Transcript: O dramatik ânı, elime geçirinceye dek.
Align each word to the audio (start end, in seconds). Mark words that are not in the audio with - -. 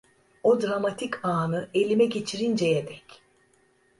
O 0.43 0.59
dramatik 0.61 1.25
ânı, 1.25 1.69
elime 1.73 2.05
geçirinceye 2.05 2.87
dek. 2.87 3.21